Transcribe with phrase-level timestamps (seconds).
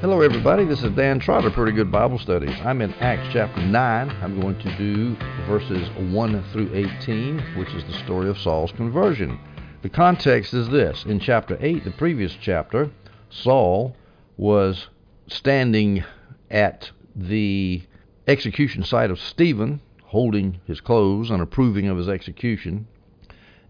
[0.00, 0.64] Hello, everybody.
[0.64, 2.56] This is Dan Trotter, Pretty Good Bible Studies.
[2.64, 4.08] I'm in Acts chapter 9.
[4.22, 5.14] I'm going to do
[5.46, 9.38] verses 1 through 18, which is the story of Saul's conversion.
[9.82, 12.90] The context is this In chapter 8, the previous chapter,
[13.28, 13.94] Saul
[14.38, 14.88] was
[15.26, 16.02] standing
[16.50, 17.82] at the
[18.26, 22.88] execution site of Stephen, holding his clothes and approving of his execution.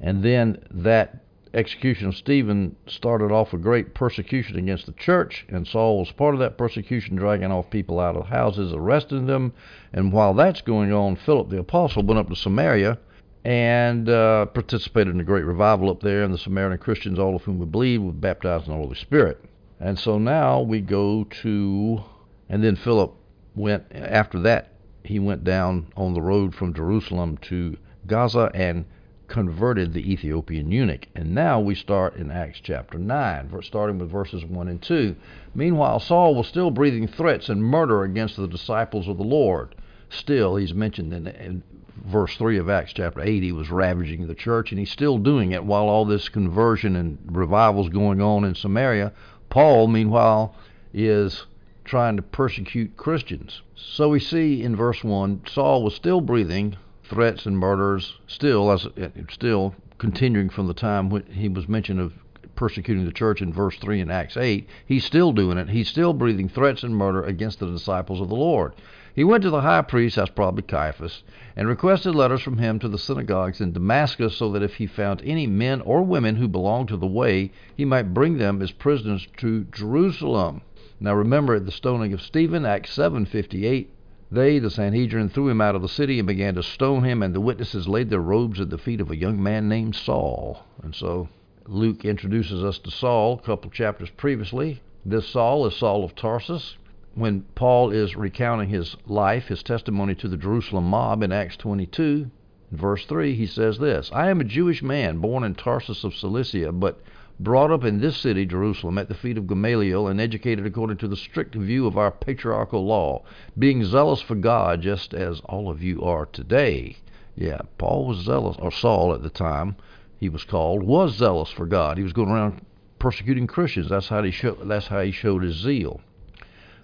[0.01, 5.67] And then that execution of Stephen started off a great persecution against the church, and
[5.67, 9.53] Saul was part of that persecution, dragging off people out of houses, arresting them.
[9.93, 12.99] And while that's going on, Philip the apostle went up to Samaria
[13.45, 17.43] and uh, participated in a great revival up there, and the Samaritan Christians, all of
[17.43, 19.43] whom we believe, were baptized in the Holy Spirit.
[19.81, 22.05] And so now we go to,
[22.49, 23.15] and then Philip
[23.55, 24.73] went, after that,
[25.05, 28.85] he went down on the road from Jerusalem to Gaza and
[29.31, 31.07] converted the Ethiopian eunuch.
[31.15, 35.15] And now we start in Acts chapter 9, starting with verses 1 and 2.
[35.55, 39.77] Meanwhile, Saul was still breathing threats and murder against the disciples of the Lord.
[40.11, 41.63] Still, he's mentioned in, in
[42.05, 45.53] verse 3 of Acts chapter 8, he was ravaging the church, and he's still doing
[45.53, 49.13] it while all this conversion and revival is going on in Samaria.
[49.49, 50.57] Paul, meanwhile,
[50.93, 51.47] is
[51.85, 53.63] trying to persecute Christians.
[53.77, 56.77] So we see in verse 1 Saul was still breathing
[57.11, 62.01] threats and murders, still as eh, still continuing from the time when he was mentioned
[62.01, 62.15] of
[62.55, 65.71] persecuting the church in verse 3 in Acts 8, he's still doing it.
[65.71, 68.75] He's still breathing threats and murder against the disciples of the Lord.
[69.13, 71.25] He went to the high priest, that's probably Caiaphas,
[71.57, 75.21] and requested letters from him to the synagogues in Damascus so that if he found
[75.25, 79.27] any men or women who belonged to the way, he might bring them as prisoners
[79.39, 80.61] to Jerusalem.
[81.01, 83.89] Now remember at the stoning of Stephen, Acts 7:58,
[84.33, 87.35] they, the Sanhedrin, threw him out of the city and began to stone him, and
[87.35, 90.65] the witnesses laid their robes at the feet of a young man named Saul.
[90.83, 91.29] And so
[91.67, 94.81] Luke introduces us to Saul a couple chapters previously.
[95.05, 96.77] This Saul is Saul of Tarsus.
[97.15, 102.31] When Paul is recounting his life, his testimony to the Jerusalem mob in Acts 22,
[102.71, 106.71] verse 3, he says this I am a Jewish man born in Tarsus of Cilicia,
[106.71, 107.01] but
[107.43, 111.09] brought up in this city, Jerusalem, at the feet of Gamaliel, and educated according to
[111.09, 113.25] the strict view of our patriarchal law,
[113.59, 116.97] being zealous for God, just as all of you are today.
[117.35, 119.77] Yeah, Paul was zealous, or Saul at the time,
[120.19, 121.97] he was called, was zealous for God.
[121.97, 122.61] He was going around
[122.99, 123.89] persecuting Christians.
[123.89, 124.69] That's how he showed.
[124.69, 126.03] That's how he showed his zeal.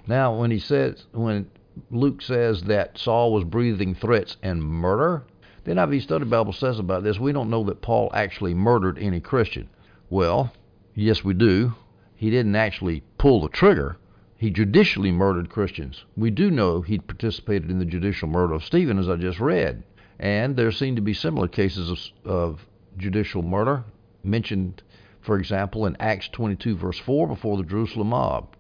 [0.07, 1.51] Now, when he says, when
[1.91, 5.25] Luke says that Saul was breathing threats and murder,
[5.65, 9.21] the NIV Study Bible says about this, we don't know that Paul actually murdered any
[9.21, 9.69] Christian.
[10.09, 10.53] Well,
[10.95, 11.75] yes, we do.
[12.15, 13.97] He didn't actually pull the trigger.
[14.37, 16.05] He judicially murdered Christians.
[16.17, 19.83] We do know he participated in the judicial murder of Stephen, as I just read.
[20.19, 23.85] And there seem to be similar cases of, of judicial murder
[24.23, 24.83] mentioned,
[25.21, 28.55] for example, in Acts 22, verse 4, before the Jerusalem mob.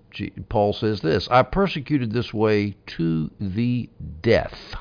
[0.48, 3.90] Paul says this I persecuted this way to the
[4.22, 4.74] death,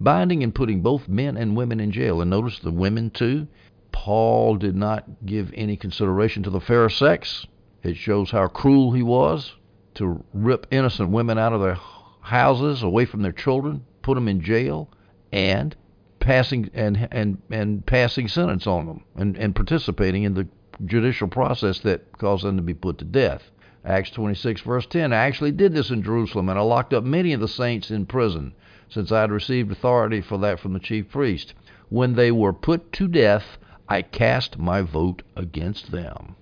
[0.00, 2.20] binding and putting both men and women in jail.
[2.20, 3.46] And notice the women, too.
[3.92, 7.46] Paul did not give any consideration to the fair sex.
[7.82, 9.54] It shows how cruel he was
[9.94, 11.78] to rip innocent women out of their
[12.20, 14.90] houses, away from their children, put them in jail,
[15.32, 15.74] and
[16.18, 20.46] passing and and and passing sentence on them, and and participating in the
[20.84, 23.50] judicial process that caused them to be put to death.
[23.84, 25.12] Acts 26 verse 10.
[25.12, 28.06] I actually did this in Jerusalem, and I locked up many of the saints in
[28.06, 28.54] prison,
[28.88, 31.54] since I had received authority for that from the chief priest.
[31.88, 33.58] When they were put to death,
[33.90, 36.36] I cast my vote against them.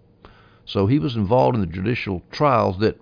[0.67, 3.01] So he was involved in the judicial trials that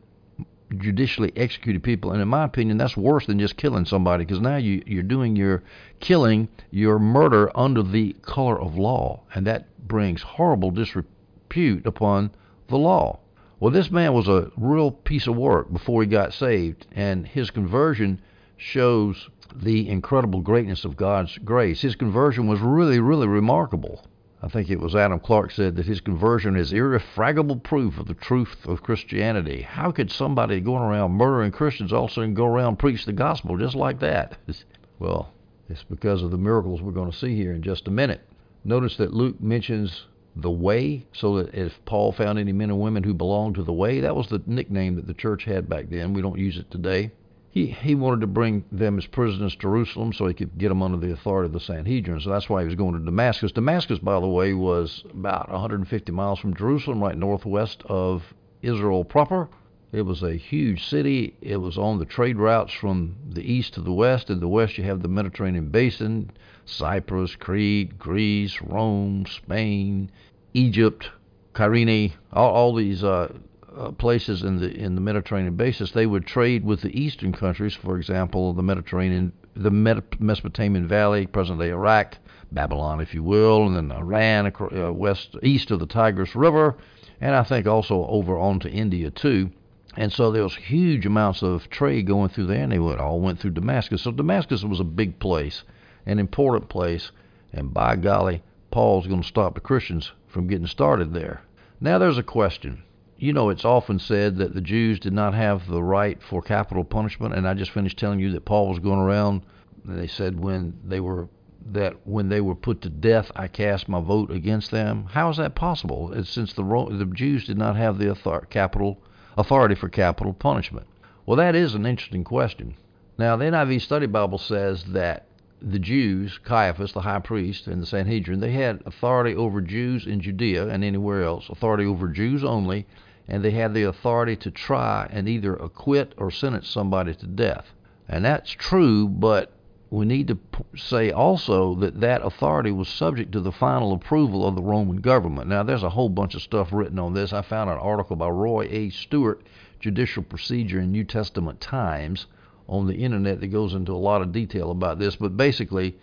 [0.78, 4.56] judicially executed people, and in my opinion, that's worse than just killing somebody because now
[4.56, 5.64] you, you're doing your
[5.98, 12.30] killing, your murder under the color of law, and that brings horrible disrepute upon
[12.68, 13.18] the law.
[13.58, 17.50] Well, this man was a real piece of work before he got saved, and his
[17.50, 18.20] conversion
[18.56, 21.80] shows the incredible greatness of God's grace.
[21.82, 24.04] His conversion was really, really remarkable.
[24.42, 28.14] I think it was Adam Clarke said that his conversion is irrefragable proof of the
[28.14, 29.62] truth of Christianity.
[29.62, 33.98] How could somebody going around murdering Christians also go around preach the gospel just like
[34.00, 34.36] that?
[34.98, 35.32] well,
[35.70, 38.20] it's because of the miracles we're going to see here in just a minute.
[38.62, 40.04] Notice that Luke mentions
[40.36, 43.72] the way, so that if Paul found any men and women who belonged to the
[43.72, 46.12] way, that was the nickname that the church had back then.
[46.12, 47.10] We don't use it today
[47.56, 50.82] he, he wanted to bring them as prisoners to Jerusalem so he could get them
[50.82, 52.20] under the authority of the Sanhedrin.
[52.20, 53.50] So that's why he was going to Damascus.
[53.50, 59.48] Damascus, by the way, was about 150 miles from Jerusalem, right northwest of Israel proper.
[59.90, 61.34] It was a huge city.
[61.40, 64.28] It was on the trade routes from the east to the west.
[64.28, 66.32] In the west, you have the Mediterranean basin,
[66.66, 70.10] Cyprus, Crete, Greece, Rome, Spain,
[70.52, 71.08] Egypt,
[71.56, 73.32] Cyrene, all, all these uh,
[73.76, 77.74] uh, places in the in the Mediterranean basis, they would trade with the eastern countries.
[77.74, 79.70] For example, the Mediterranean, the
[80.18, 82.16] Mesopotamian Valley, present-day Iraq,
[82.52, 86.76] Babylon, if you will, and then Iran, uh, west east of the Tigris River,
[87.20, 89.50] and I think also over onto India too.
[89.96, 93.20] And so there was huge amounts of trade going through there, and they would all
[93.20, 94.02] went through Damascus.
[94.02, 95.64] So Damascus was a big place,
[96.04, 97.12] an important place,
[97.52, 101.40] and by golly, Paul's going to stop the Christians from getting started there.
[101.80, 102.82] Now there's a question.
[103.18, 106.84] You know, it's often said that the Jews did not have the right for capital
[106.84, 109.42] punishment, and I just finished telling you that Paul was going around.
[109.86, 111.28] And they said when they were
[111.72, 115.06] that when they were put to death, I cast my vote against them.
[115.12, 116.12] How is that possible?
[116.12, 118.14] It's since the the Jews did not have the
[118.50, 119.00] capital
[119.38, 120.86] authority for capital punishment.
[121.24, 122.76] Well, that is an interesting question.
[123.18, 125.26] Now, the NIV Study Bible says that
[125.62, 130.20] the Jews, Caiaphas, the high priest, and the Sanhedrin, they had authority over Jews in
[130.20, 132.86] Judea and anywhere else, authority over Jews only,
[133.28, 137.72] and they had the authority to try and either acquit or sentence somebody to death.
[138.08, 139.52] And that's true, but
[139.90, 140.38] we need to
[140.76, 145.48] say also that that authority was subject to the final approval of the Roman government.
[145.48, 147.32] Now, there's a whole bunch of stuff written on this.
[147.32, 148.90] I found an article by Roy A.
[148.90, 149.42] Stewart,
[149.80, 152.26] Judicial Procedure in New Testament Times,
[152.68, 155.14] on the internet that goes into a lot of detail about this.
[155.16, 155.96] But basically,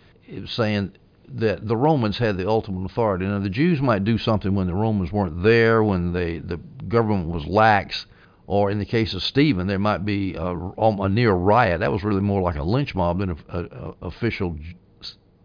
[0.46, 0.92] saying
[1.28, 3.26] that the Romans had the ultimate authority.
[3.26, 7.28] Now, the Jews might do something when the Romans weren't there, when they, the government
[7.28, 8.06] was lax
[8.46, 11.80] or in the case of Stephen, there might be a, a near riot.
[11.80, 14.58] That was really more like a lynch mob than an official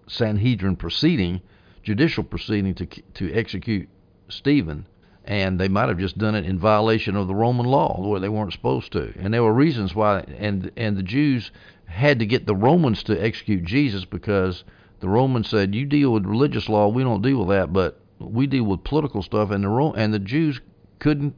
[0.07, 1.41] Sanhedrin proceeding,
[1.81, 3.87] judicial proceeding to to execute
[4.27, 4.85] Stephen.
[5.23, 8.29] And they might have just done it in violation of the Roman law, where they
[8.29, 9.13] weren't supposed to.
[9.19, 10.21] And there were reasons why.
[10.37, 11.51] And and the Jews
[11.85, 14.63] had to get the Romans to execute Jesus because
[14.99, 18.47] the Romans said, "You deal with religious law, we don't deal with that, but we
[18.47, 20.59] deal with political stuff." And the and the Jews
[20.99, 21.35] couldn't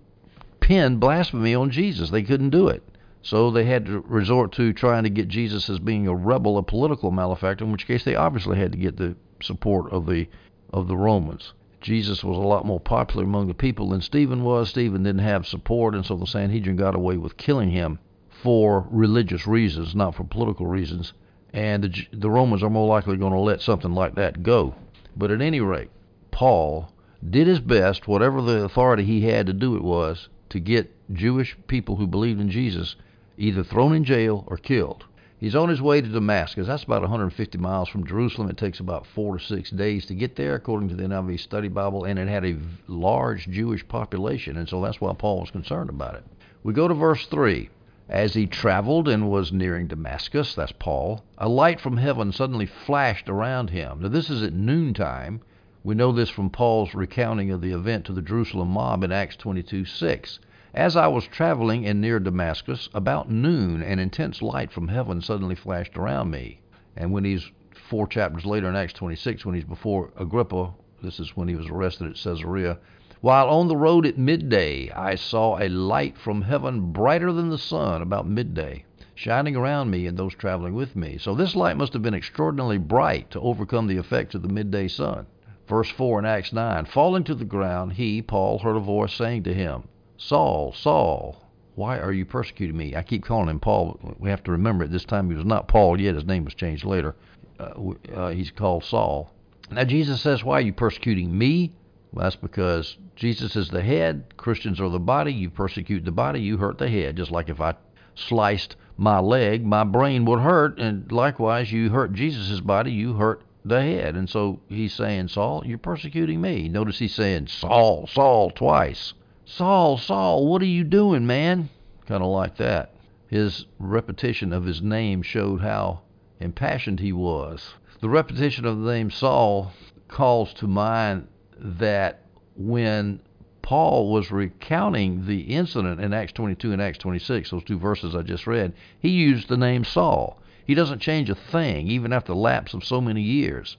[0.60, 2.10] pin blasphemy on Jesus.
[2.10, 2.84] They couldn't do it.
[3.24, 6.64] So they had to resort to trying to get Jesus as being a rebel, a
[6.64, 10.28] political malefactor, in which case they obviously had to get the support of the
[10.74, 11.54] of the Romans.
[11.82, 14.70] Jesus was a lot more popular among the people than Stephen was.
[14.70, 18.00] Stephen didn't have support, and so the Sanhedrin got away with killing him
[18.30, 21.14] for religious reasons, not for political reasons.
[21.54, 24.76] And the, the Romans are more likely going to let something like that go.
[25.16, 25.92] But at any rate,
[26.32, 26.92] Paul
[27.28, 31.56] did his best, whatever the authority he had to do it was, to get Jewish
[31.68, 32.96] people who believed in Jesus
[33.38, 35.06] either thrown in jail or killed.
[35.42, 36.68] He's on his way to Damascus.
[36.68, 38.50] That's about 150 miles from Jerusalem.
[38.50, 41.68] It takes about four to six days to get there, according to the NIV Study
[41.68, 42.58] Bible, and it had a
[42.88, 46.24] large Jewish population, and so that's why Paul was concerned about it.
[46.64, 47.70] We go to verse 3.
[48.12, 53.30] As he traveled and was nearing Damascus, that's Paul, a light from heaven suddenly flashed
[53.30, 54.02] around him.
[54.02, 55.40] Now, this is at noontime,
[55.82, 59.38] we know this from Paul's recounting of the event to the Jerusalem mob in Acts
[59.38, 60.40] 22:6.
[60.74, 65.56] As I was traveling in near Damascus, about noon, an intense light from heaven suddenly
[65.56, 66.60] flashed around me.
[66.98, 71.38] And when he's four chapters later in Acts 26, when he's before Agrippa, this is
[71.38, 72.78] when he was arrested at Caesarea.
[73.22, 77.58] While on the road at midday, I saw a light from heaven brighter than the
[77.60, 78.84] sun about midday,
[79.14, 81.20] shining around me and those traveling with me.
[81.20, 84.88] So this light must have been extraordinarily bright to overcome the effects of the midday
[84.88, 85.28] sun.
[85.68, 89.44] Verse 4 in Acts 9 Falling to the ground, he, Paul, heard a voice saying
[89.44, 89.84] to him,
[90.18, 91.46] Saul, Saul,
[91.76, 92.96] why are you persecuting me?
[92.96, 94.16] I keep calling him Paul.
[94.18, 96.16] We have to remember at this time he was not Paul yet.
[96.16, 97.16] His name was changed later.
[97.60, 99.30] Uh, uh, he's called Saul.
[99.70, 101.74] Now Jesus says, Why are you persecuting me?
[102.14, 104.34] Well, that's because Jesus is the head.
[104.36, 105.32] Christians are the body.
[105.32, 107.16] You persecute the body, you hurt the head.
[107.16, 107.76] Just like if I
[108.16, 110.78] sliced my leg, my brain would hurt.
[110.78, 114.16] And likewise, you hurt Jesus' body, you hurt the head.
[114.16, 116.68] And so he's saying, Saul, you're persecuting me.
[116.68, 119.14] Notice he's saying, Saul, Saul, twice.
[119.46, 121.70] Saul, Saul, what are you doing, man?
[122.08, 122.94] Kind of like that.
[123.28, 126.02] His repetition of his name showed how
[126.42, 127.76] impassioned he was.
[128.02, 129.72] The repetition of the name Saul
[130.10, 131.28] calls to mind
[131.62, 132.26] that
[132.56, 133.20] when
[133.62, 138.24] Paul was recounting the incident in Acts 22 and Acts 26, those two verses I
[138.24, 140.42] just read, he used the name Saul.
[140.66, 143.78] He doesn't change a thing, even after the lapse of so many years.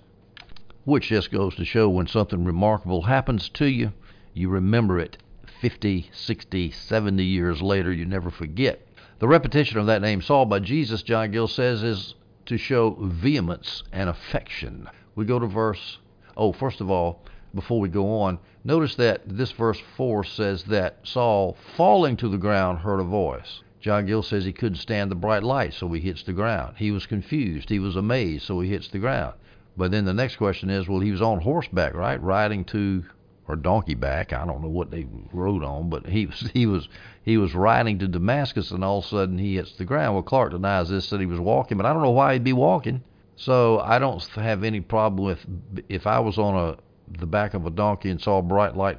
[0.85, 3.93] Which just goes to show when something remarkable happens to you,
[4.35, 5.19] you remember it
[5.61, 7.93] 50, 60, 70 years later.
[7.93, 8.87] You never forget.
[9.19, 12.15] The repetition of that name, Saul, by Jesus, John Gill says, is
[12.47, 14.89] to show vehemence and affection.
[15.15, 15.99] We go to verse,
[16.37, 20.99] oh, first of all, before we go on, notice that this verse 4 says that
[21.03, 23.63] Saul, falling to the ground, heard a voice.
[23.81, 26.77] John Gill says he couldn't stand the bright light, so he hits the ground.
[26.77, 27.69] He was confused.
[27.69, 29.35] He was amazed, so he hits the ground.
[29.77, 33.05] But then the next question is, well, he was on horseback, right, riding to
[33.49, 34.33] or donkey back.
[34.33, 36.89] I don't know what they rode on, but he was he was
[37.23, 40.15] he was riding to Damascus, and all of a sudden he hits the ground.
[40.15, 42.53] Well, Clarke denies this that he was walking, but I don't know why he'd be
[42.53, 43.03] walking.
[43.37, 45.45] So I don't have any problem with
[45.89, 46.77] if I was on a
[47.09, 48.99] the back of a donkey and saw bright light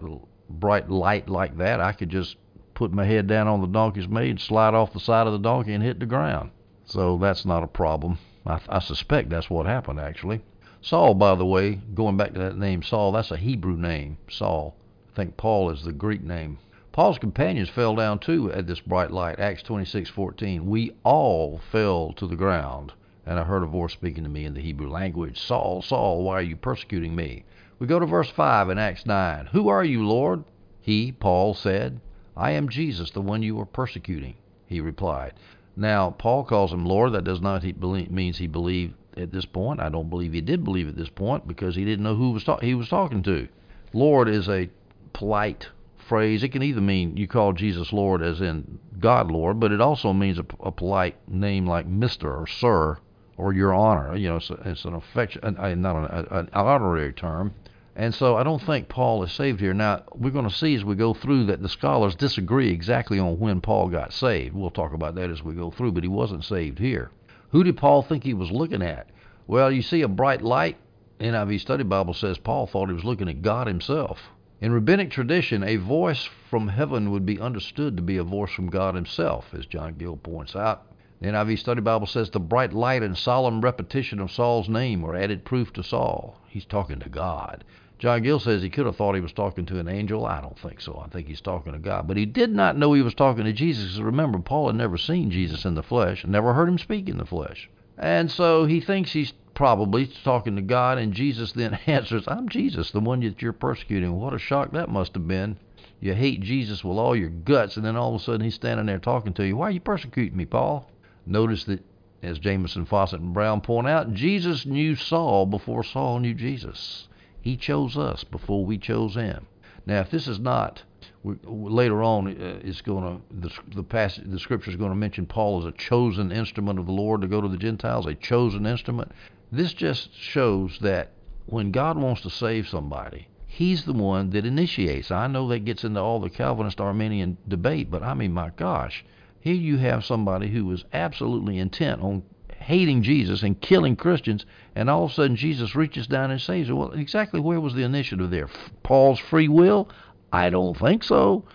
[0.50, 2.38] bright light like that, I could just
[2.74, 5.74] put my head down on the donkey's mane, slide off the side of the donkey,
[5.74, 6.52] and hit the ground.
[6.86, 8.18] So that's not a problem.
[8.46, 10.42] I, I suspect that's what happened actually.
[10.82, 14.76] Saul, by the way, going back to that name Saul, that's a Hebrew name, Saul.
[15.14, 16.58] I think Paul is the Greek name.
[16.92, 19.40] Paul's companions fell down too at this bright light.
[19.40, 20.66] Acts 26:14.
[20.66, 22.92] We all fell to the ground,
[23.26, 26.34] and I heard a voice speaking to me in the Hebrew language, Saul, Saul, why
[26.34, 27.46] are you persecuting me?
[27.80, 29.48] We go to verse 5 in Acts 9.
[29.48, 30.44] Who are you, Lord?
[30.80, 32.00] He, Paul, said,
[32.36, 34.36] I am Jesus, the one you are persecuting.
[34.66, 35.34] He replied.
[35.76, 37.14] Now, Paul calls him Lord.
[37.14, 39.80] That does not believe, means he believed at this point.
[39.80, 42.44] I don't believe he did believe at this point because he didn't know who was
[42.44, 43.48] ta- he was talking to.
[43.92, 44.70] Lord is a
[45.14, 46.44] polite phrase.
[46.44, 50.14] It can either mean you call Jesus Lord as in God Lord, but it also
[50.14, 52.98] means a, a polite name like Mister or Sir
[53.38, 54.16] or Your Honor.
[54.16, 55.42] You know, it's, it's an affection,
[55.82, 57.54] not an, an honorary term.
[57.96, 59.74] And so I don't think Paul is saved here.
[59.74, 63.40] Now, we're going to see as we go through that the scholars disagree exactly on
[63.40, 64.56] when Paul got saved.
[64.56, 67.12] We'll talk about that as we go through, but he wasn't saved here.
[67.52, 69.10] Who did Paul think he was looking at?
[69.46, 70.78] Well, you see a bright light.
[71.20, 74.32] NIV Study Bible says Paul thought he was looking at God himself.
[74.60, 78.70] In rabbinic tradition, a voice from heaven would be understood to be a voice from
[78.70, 80.88] God himself, as John Gill points out.
[81.22, 85.16] The NIV Study Bible says the bright light and solemn repetition of Saul's name were
[85.16, 86.40] added proof to Saul.
[86.48, 87.64] He's talking to God.
[88.04, 90.26] John Gill says he could have thought he was talking to an angel.
[90.26, 91.02] I don't think so.
[91.02, 92.06] I think he's talking to God.
[92.06, 93.98] But he did not know he was talking to Jesus.
[93.98, 97.26] Remember, Paul had never seen Jesus in the flesh, never heard him speak in the
[97.26, 97.70] flesh.
[97.98, 102.92] And so he thinks he's probably talking to God, and Jesus then answers, I'm Jesus,
[102.92, 104.20] the one that you're persecuting.
[104.20, 105.56] What a shock that must have been.
[106.02, 108.86] You hate Jesus with all your guts, and then all of a sudden he's standing
[108.86, 109.56] there talking to you.
[109.56, 110.92] Why are you persecuting me, Paul?
[111.26, 111.80] Notice that,
[112.22, 117.08] as Jamieson, Fausset, and Brown point out, Jesus knew Saul before Saul knew Jesus.
[117.44, 119.48] He chose us before we chose him.
[119.86, 120.84] Now, if this is not
[121.26, 125.26] later on, uh, it's going to the the passage, the scripture is going to mention
[125.26, 128.66] Paul as a chosen instrument of the Lord to go to the Gentiles, a chosen
[128.66, 129.12] instrument.
[129.52, 131.12] This just shows that
[131.46, 135.12] when God wants to save somebody, He's the one that initiates.
[135.12, 139.04] I know that gets into all the Calvinist Arminian debate, but I mean, my gosh,
[139.42, 142.24] here you have somebody who was absolutely intent on
[142.64, 146.68] hating Jesus and killing Christians, and all of a sudden Jesus reaches down and saves
[146.68, 146.78] them.
[146.78, 148.50] Well, exactly where was the initiative there?
[148.84, 149.90] Paul's free will?
[150.32, 151.46] I don't think so.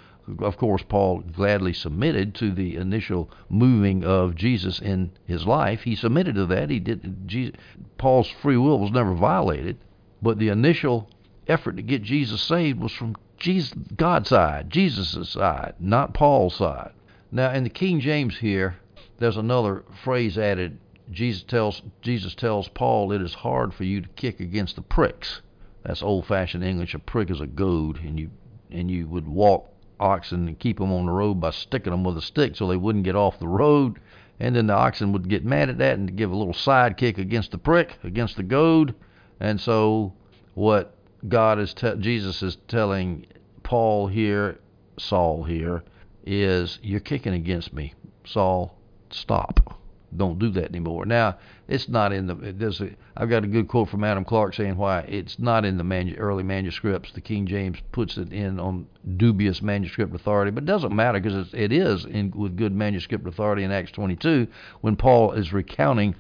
[0.41, 5.83] Of course, Paul gladly submitted to the initial moving of Jesus in his life.
[5.83, 6.69] He submitted to that.
[6.69, 7.27] He did.
[7.27, 7.55] Jesus,
[7.97, 9.79] Paul's free will was never violated,
[10.21, 11.09] but the initial
[11.47, 16.93] effort to get Jesus saved was from Jesus, God's side, Jesus' side, not Paul's side.
[17.33, 18.77] Now, in the King James here,
[19.19, 20.79] there's another phrase added.
[21.11, 25.41] Jesus tells Jesus tells Paul, "It is hard for you to kick against the pricks."
[25.83, 26.95] That's old-fashioned English.
[26.95, 28.31] A prick is a goad, and you
[28.71, 32.17] and you would walk oxen and keep them on the road by sticking them with
[32.17, 33.99] a stick so they wouldn't get off the road.
[34.41, 37.19] And then the oxen would get mad at that and give a little side kick
[37.19, 38.95] against the prick, against the goad.
[39.41, 40.13] And so,
[40.55, 40.95] what
[41.27, 43.27] God is, te- Jesus is telling
[43.63, 44.61] Paul here,
[44.99, 45.83] Saul here,
[46.25, 48.75] is you're kicking against me, Saul.
[49.11, 49.78] Stop
[50.17, 51.05] don't do that anymore.
[51.05, 51.39] Now,
[51.69, 52.35] it's not in the.
[52.35, 55.77] There's a, I've got a good quote from Adam Clarke saying why it's not in
[55.77, 57.13] the manu, early manuscripts.
[57.13, 58.87] The King James puts it in on
[59.17, 63.65] dubious manuscript authority, but it doesn't matter because it is in with good manuscript authority
[63.65, 64.47] in Acts 22
[64.81, 66.15] when Paul is recounting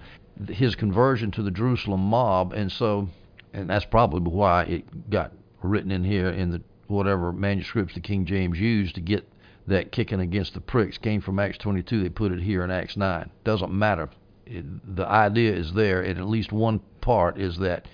[0.48, 3.08] his conversion to the Jerusalem mob, and so,
[3.52, 8.24] and that's probably why it got written in here in the whatever manuscripts the King
[8.24, 9.28] James used to get
[9.68, 12.02] that kicking against the pricks came from Acts 22.
[12.02, 13.30] They put it here in Acts 9.
[13.44, 14.08] Doesn't matter.
[14.46, 17.86] It, the idea is there, and at least one part is that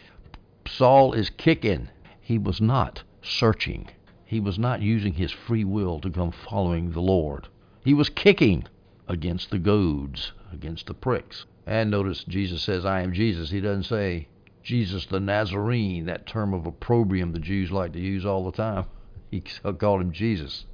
[0.67, 1.89] Saul is kicking.
[2.21, 3.89] He was not searching.
[4.25, 7.49] He was not using his free will to come following the Lord.
[7.85, 8.65] He was kicking
[9.09, 11.45] against the goads, against the pricks.
[11.67, 13.51] And notice Jesus says, I am Jesus.
[13.51, 14.29] He doesn't say
[14.63, 18.87] Jesus the Nazarene, that term of opprobrium the Jews like to use all the time.
[19.31, 20.65] He called him Jesus.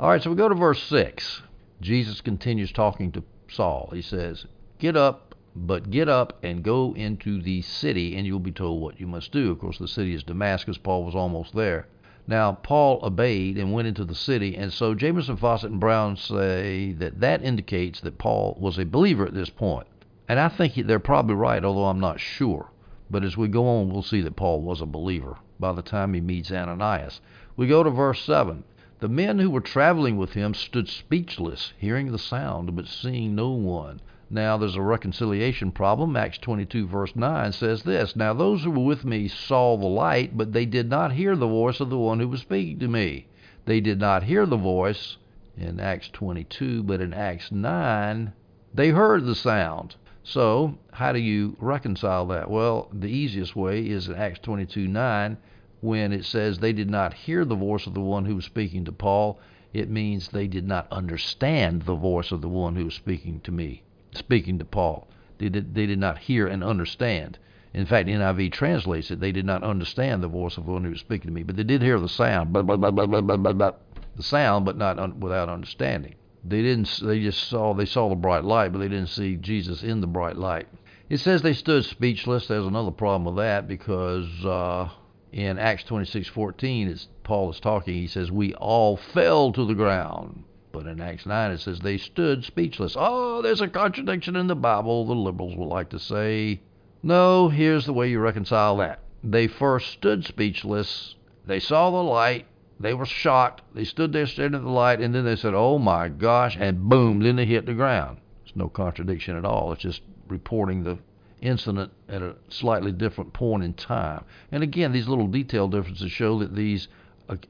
[0.00, 1.42] All right, so we go to verse 6.
[1.80, 3.90] Jesus continues talking to Saul.
[3.92, 4.44] He says,
[4.80, 8.98] Get up, but get up and go into the city, and you'll be told what
[8.98, 9.52] you must do.
[9.52, 10.78] Of course, the city is Damascus.
[10.78, 11.86] Paul was almost there.
[12.26, 16.90] Now, Paul obeyed and went into the city, and so Jamieson, Fausset, and Brown say
[16.94, 19.86] that that indicates that Paul was a believer at this point.
[20.26, 22.72] And I think they're probably right, although I'm not sure.
[23.08, 25.36] But as we go on, we'll see that Paul was a believer.
[25.60, 27.20] by the time he meets Ananias.
[27.56, 28.64] We go to verse 7.
[29.04, 33.50] The men who were traveling with him stood speechless, hearing the sound, but seeing no
[33.50, 34.00] one.
[34.30, 36.16] Now there's a reconciliation problem.
[36.16, 40.38] Acts 22, verse 9 says this Now those who were with me saw the light,
[40.38, 43.26] but they did not hear the voice of the one who was speaking to me.
[43.66, 45.18] They did not hear the voice
[45.54, 48.32] in Acts 22, but in Acts 9,
[48.72, 49.96] they heard the sound.
[50.22, 52.50] So, how do you reconcile that?
[52.50, 55.36] Well, the easiest way is in Acts 22 9,
[55.84, 58.86] when it says they did not hear the voice of the one who was speaking
[58.86, 59.38] to Paul.
[59.74, 63.52] It means they did not understand the voice of the one who was speaking to
[63.52, 65.06] me, speaking to Paul.
[65.36, 67.38] They did, they did not hear and understand.
[67.74, 70.90] In fact, NIV translates it, they did not understand the voice of the one who
[70.90, 73.36] was speaking to me, but they did hear the sound, blah, blah, blah, blah, blah,
[73.36, 73.72] blah, blah,
[74.16, 76.14] the sound, but not un, without understanding.
[76.44, 77.00] They didn't.
[77.02, 77.74] They just saw.
[77.74, 80.68] They saw the bright light, but they didn't see Jesus in the bright light.
[81.08, 82.46] It says they stood speechless.
[82.46, 84.88] There's another problem with that because uh,
[85.34, 90.44] in Acts 26:14, as Paul is talking, he says we all fell to the ground.
[90.70, 92.94] But in Acts 9, it says they stood speechless.
[92.96, 95.04] Oh, there's a contradiction in the Bible.
[95.04, 96.60] The liberals would like to say.
[97.02, 99.00] No, here's the way you reconcile that.
[99.24, 101.16] They first stood speechless.
[101.44, 102.46] They saw the light.
[102.78, 103.62] They were shocked.
[103.74, 106.88] They stood there staring at the light, and then they said, "Oh my gosh!" and
[106.88, 108.18] boom, then they hit the ground.
[108.44, 109.72] There's no contradiction at all.
[109.72, 110.98] It's just reporting the
[111.44, 114.24] incident at a slightly different point in time.
[114.50, 116.88] And again, these little detail differences show that these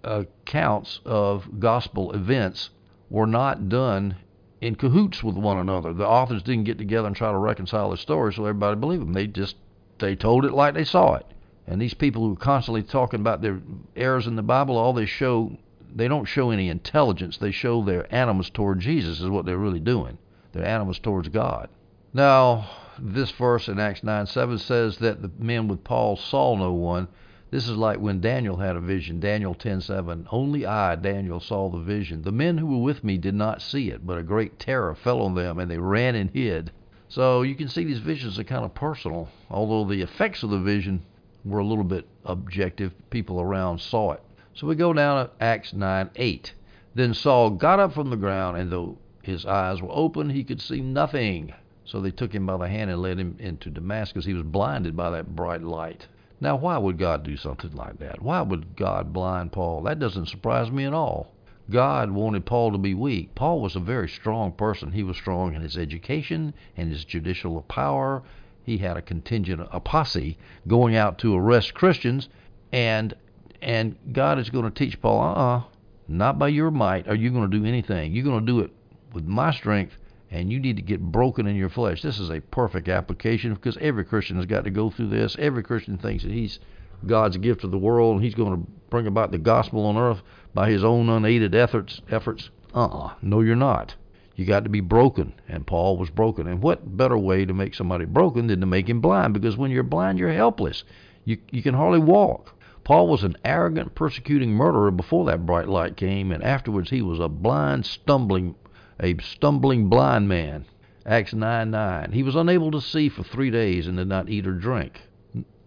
[0.03, 2.71] accounts of gospel events
[3.11, 4.17] were not done
[4.61, 5.93] in cahoots with one another.
[5.93, 9.13] The authors didn't get together and try to reconcile the story so everybody believed them.
[9.13, 9.57] They just
[9.99, 11.27] they told it like they saw it.
[11.67, 13.61] And these people who are constantly talking about their
[13.97, 15.57] errors in the Bible, all they show,
[15.95, 17.39] they don't show any intelligence.
[17.39, 20.19] They show their animus toward Jesus, is what they're really doing.
[20.53, 21.69] Their animus towards God.
[22.13, 26.73] Now, this verse in Acts 9 7 says that the men with Paul saw no
[26.73, 27.09] one.
[27.51, 29.21] This is like when Daniel had a vision.
[29.21, 30.27] Daniel 10:7.
[30.33, 32.23] Only I, Daniel, saw the vision.
[32.23, 35.21] The men who were with me did not see it, but a great terror fell
[35.23, 36.73] on them, and they ran and hid.
[37.09, 40.59] So you can see these visions are kind of personal, although the effects of the
[40.59, 41.03] vision
[41.45, 42.93] were a little bit objective.
[43.11, 44.23] People around saw it.
[44.55, 46.55] So we go down to Acts 9 8.
[46.95, 50.61] Then Saul got up from the ground, and though his eyes were open, he could
[50.61, 51.53] see nothing.
[51.85, 54.25] So they took him by the hand and led him into Damascus.
[54.25, 56.07] He was blinded by that bright light.
[56.41, 58.23] Now, why would God do something like that?
[58.23, 59.83] Why would God blind Paul?
[59.83, 61.33] That doesn't surprise me at all.
[61.71, 63.35] God wanted Paul to be weak.
[63.35, 64.93] Paul was a very strong person.
[64.93, 68.23] He was strong in his education and his judicial power
[68.65, 72.31] he had a contingent, a posse, going out to arrest Christians,
[72.73, 73.15] and
[73.61, 75.63] and God is going to teach Paul, uh-uh,
[76.09, 78.13] not by your might are you going to do anything.
[78.13, 78.71] You're going to do it
[79.13, 79.97] with my strength,
[80.35, 82.03] and you need to get broken in your flesh.
[82.03, 85.37] This is a perfect application because every Christian has got to go through this.
[85.39, 86.59] Every Christian thinks that he's
[87.07, 90.23] God's gift to the world, and he's going to bring about the gospel on earth
[90.53, 92.01] by his own unaided efforts.
[92.11, 92.51] Efforts.
[92.75, 93.13] Uh-uh.
[93.23, 93.95] No, you're not.
[94.35, 96.49] You got to be broken, and Paul was broken.
[96.49, 99.35] And what better way to make somebody broken than to make him blind?
[99.35, 100.83] Because when you're blind, you're helpless.
[101.25, 102.59] You you can hardly walk.
[102.83, 107.21] Paul was an arrogant, persecuting murderer before that bright light came, and afterwards he was
[107.21, 108.57] a blind, stumbling,
[109.01, 110.65] a stumbling blind man.
[111.07, 112.13] Acts 9 9.
[112.13, 115.03] He was unable to see for three days and did not eat or drink.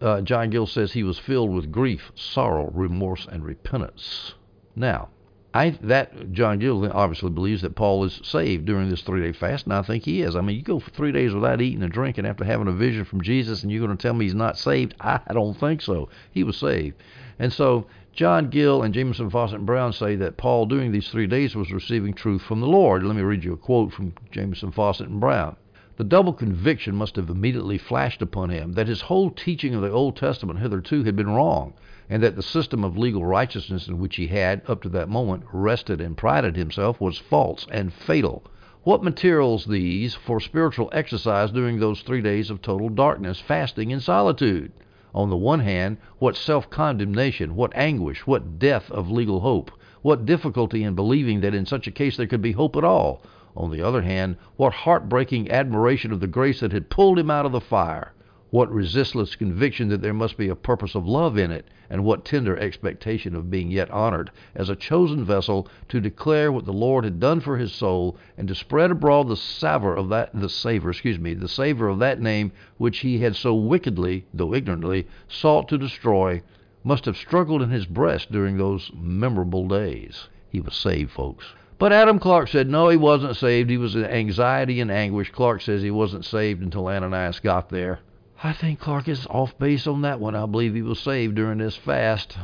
[0.02, 4.34] Uh, John Gill says he was filled with grief, sorrow, remorse, and repentance.
[4.76, 5.10] Now,
[5.54, 9.66] I that John Gill obviously believes that Paul is saved during this three day fast,
[9.66, 10.36] and I think he is.
[10.36, 13.06] I mean, you go for three days without eating and drinking after having a vision
[13.06, 14.94] from Jesus, and you're going to tell me he's not saved?
[15.00, 16.10] I don't think so.
[16.32, 17.02] He was saved,
[17.40, 17.88] and so
[18.18, 22.16] John Gill and Jamieson Fausset Brown say that Paul during these three days was receiving
[22.16, 23.04] truth from the Lord.
[23.04, 25.56] Let me read you a quote from Jamieson Fausset and Brown.
[25.98, 29.92] The double conviction must have immediately flashed upon him that his whole teaching of the
[29.92, 31.76] Old Testament hitherto had been wrong
[32.10, 35.44] and that the system of legal righteousness in which he had, up to that moment,
[35.54, 38.44] rested and prided himself was false and fatal.
[38.82, 44.02] What materials these for spiritual exercise during those three days of total darkness, fasting, and
[44.02, 44.72] solitude?
[45.15, 50.26] On the one hand, what self condemnation, what anguish, what death of legal hope, what
[50.26, 53.22] difficulty in believing that in such a case there could be hope at all.
[53.56, 57.46] On the other hand, what heartbreaking admiration of the grace that had pulled him out
[57.46, 58.12] of the fire
[58.50, 62.24] what resistless conviction that there must be a purpose of love in it, and what
[62.24, 67.04] tender expectation of being yet honored as a chosen vessel to declare what the Lord
[67.04, 70.92] had done for his soul, and to spread abroad the savor of that the savor,
[70.92, 75.68] excuse me, the savor of that name which he had so wickedly, though ignorantly, sought
[75.68, 76.42] to destroy,
[76.84, 80.30] must have struggled in his breast during those memorable days.
[80.50, 81.46] He was saved, folks.
[81.78, 83.70] But Adam Clarke said no, he wasn't saved.
[83.70, 85.32] He was in anxiety and anguish.
[85.32, 88.00] Clarke says he wasn't saved until Ananias got there.
[88.43, 90.36] I think Clarke is off base on that one.
[90.36, 92.38] I believe he was saved during this fast.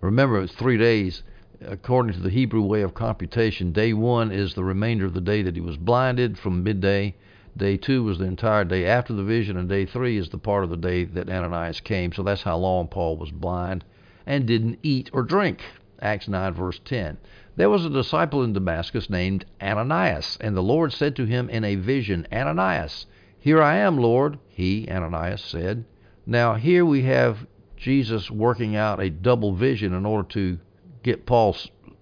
[0.00, 1.22] Remember, it was three days.
[1.64, 5.42] According to the Hebrew way of computation, day one is the remainder of the day
[5.42, 7.14] that he was blinded from midday.
[7.56, 10.64] Day two was the entire day after the vision, and day three is the part
[10.64, 12.12] of the day that Ananias came.
[12.12, 13.84] So that's how long Paul was blind
[14.26, 15.62] and didn't eat or drink.
[16.02, 17.18] Acts 9, verse 10.
[17.54, 21.62] There was a disciple in Damascus named Ananias, and the Lord said to him in
[21.62, 23.06] a vision, Ananias.
[23.42, 25.86] Here I am, Lord, he, Ananias, said.
[26.26, 30.58] Now, here we have Jesus working out a double vision in order to
[31.02, 31.56] get Paul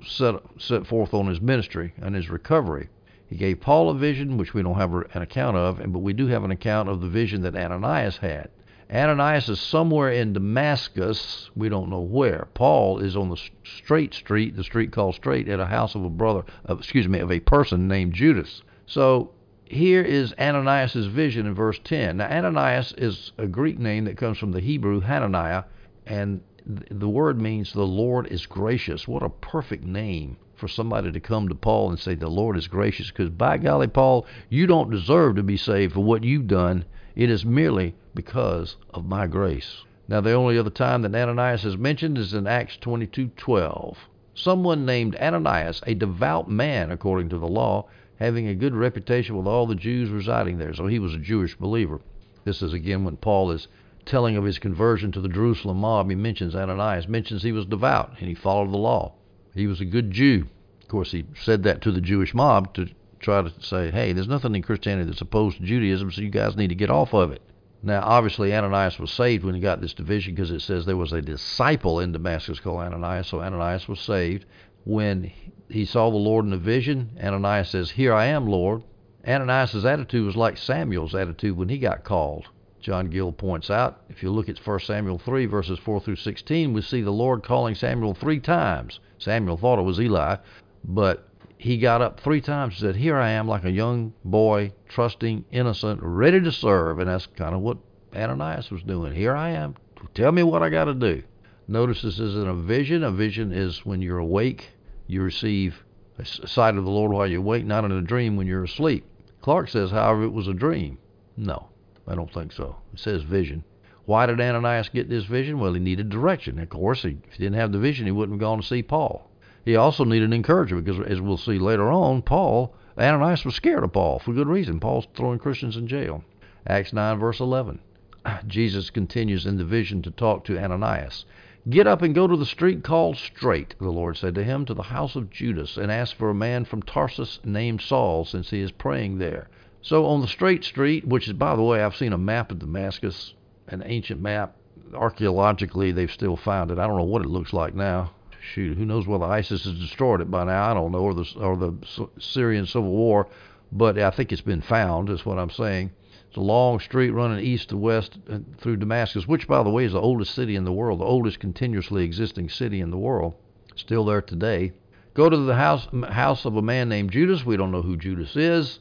[0.04, 2.88] set, set forth on his ministry and his recovery.
[3.28, 6.26] He gave Paul a vision, which we don't have an account of, but we do
[6.26, 8.50] have an account of the vision that Ananias had.
[8.90, 11.50] Ananias is somewhere in Damascus.
[11.54, 12.48] We don't know where.
[12.54, 16.10] Paul is on the straight street, the street called Straight, at a house of a
[16.10, 18.62] brother, of, excuse me, of a person named Judas.
[18.86, 19.30] So
[19.70, 22.16] here is Ananias' vision in verse 10.
[22.16, 25.64] Now, Ananias is a Greek name that comes from the Hebrew Hananiah,
[26.06, 29.06] and the word means the Lord is gracious.
[29.06, 32.66] What a perfect name for somebody to come to Paul and say, The Lord is
[32.66, 33.10] gracious.
[33.10, 36.84] Because by golly, Paul, you don't deserve to be saved for what you've done.
[37.14, 39.84] It is merely because of my grace.
[40.08, 43.96] Now, the only other time that Ananias is mentioned is in Acts 22:12.
[44.34, 47.86] Someone named Ananias, a devout man according to the law,
[48.18, 50.74] having a good reputation with all the Jews residing there.
[50.74, 52.00] So he was a Jewish believer.
[52.44, 53.68] This is again when Paul is
[54.04, 56.08] telling of his conversion to the Jerusalem mob.
[56.08, 59.14] He mentions Ananias, mentions he was devout and he followed the law.
[59.54, 60.46] He was a good Jew.
[60.80, 62.88] Of course, he said that to the Jewish mob to
[63.20, 66.56] try to say, hey, there's nothing in Christianity that's opposed to Judaism, so you guys
[66.56, 67.42] need to get off of it.
[67.82, 71.12] Now, obviously, Ananias was saved when he got this division because it says there was
[71.12, 74.46] a disciple in Damascus called Ananias, so Ananias was saved.
[74.88, 75.30] When
[75.68, 78.84] he saw the Lord in a vision, Ananias says, Here I am, Lord.
[79.26, 82.46] Ananias' attitude was like Samuel's attitude when he got called.
[82.80, 86.72] John Gill points out, if you look at 1 Samuel 3, verses 4 through 16,
[86.72, 88.98] we see the Lord calling Samuel three times.
[89.18, 90.36] Samuel thought it was Eli,
[90.82, 94.72] but he got up three times and said, Here I am, like a young boy,
[94.88, 96.98] trusting, innocent, ready to serve.
[96.98, 97.76] And that's kind of what
[98.16, 99.14] Ananias was doing.
[99.14, 99.74] Here I am.
[100.14, 101.24] Tell me what I got to do.
[101.70, 103.04] Notice this isn't a vision.
[103.04, 104.70] A vision is when you're awake,
[105.08, 105.82] you receive
[106.18, 109.04] a sight of the Lord while you wake, not in a dream when you're asleep.
[109.40, 110.98] Clarke says, however, it was a dream.
[111.36, 111.68] No,
[112.06, 112.76] I don't think so.
[112.92, 113.64] It says vision.
[114.04, 115.58] Why did Ananias get this vision?
[115.58, 116.58] Well, he needed direction.
[116.58, 119.30] Of course, if he didn't have the vision, he wouldn't have gone to see Paul.
[119.64, 123.92] He also needed encouragement because, as we'll see later on, Paul, Ananias was scared of
[123.92, 124.80] Paul for good reason.
[124.80, 126.24] Paul's throwing Christians in jail.
[126.66, 127.78] Acts 9, verse 11.
[128.46, 131.24] Jesus continues in the vision to talk to Ananias.
[131.68, 134.74] Get up and go to the street called Straight, the Lord said to him, to
[134.74, 138.60] the house of Judas, and ask for a man from Tarsus named Saul, since he
[138.60, 139.48] is praying there.
[139.82, 142.58] So on the Straight Street, which is, by the way, I've seen a map of
[142.58, 143.34] Damascus,
[143.66, 144.56] an ancient map.
[144.94, 146.78] Archaeologically, they've still found it.
[146.78, 150.20] I don't know what it looks like now shoot, who knows whether ISIS has destroyed
[150.20, 150.70] it by now?
[150.70, 151.74] I don't know, or the or the
[152.18, 153.28] Syrian civil war,
[153.70, 155.10] but I think it's been found.
[155.10, 155.90] Is what I'm saying.
[156.28, 159.84] It's a long street running east to west uh, through Damascus, which, by the way,
[159.84, 163.34] is the oldest city in the world, the oldest continuously existing city in the world,
[163.76, 164.72] still there today.
[165.14, 167.44] Go to the house house of a man named Judas.
[167.44, 168.78] We don't know who Judas is.